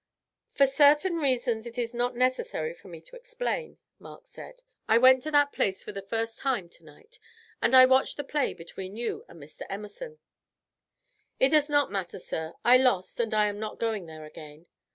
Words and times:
"For 0.49 0.65
certain 0.65 1.17
reasons 1.17 1.67
it 1.67 1.77
is 1.77 1.93
not 1.93 2.15
necessary 2.15 2.73
for 2.73 2.87
me 2.87 3.01
to 3.01 3.15
explain," 3.15 3.77
Mark 3.99 4.25
said, 4.25 4.63
"I 4.87 4.97
went 4.97 5.21
to 5.21 5.29
that 5.29 5.51
place 5.53 5.83
for 5.83 5.91
the 5.91 6.01
first 6.01 6.39
time 6.39 6.69
tonight, 6.69 7.19
and 7.61 7.75
I 7.75 7.85
watched 7.85 8.17
the 8.17 8.23
play 8.23 8.55
between 8.55 8.97
you 8.97 9.23
and 9.29 9.39
Mr. 9.39 9.61
Emerson." 9.69 10.17
"It 11.39 11.49
does 11.49 11.69
not 11.69 11.91
matter, 11.91 12.17
sir; 12.17 12.53
I 12.65 12.77
lost, 12.77 13.19
and 13.19 13.31
I 13.31 13.45
am 13.45 13.59
not 13.59 13.77
going 13.77 14.07
there 14.07 14.25
again." 14.25 14.65